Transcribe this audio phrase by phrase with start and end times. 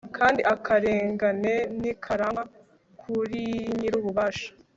[0.17, 2.43] kandi akarengane ntikarangwa
[3.01, 3.41] kuri
[3.77, 4.49] nyir'ububasha